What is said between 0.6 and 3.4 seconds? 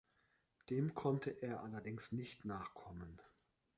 Dem konnte er allerdings nicht nachkommen.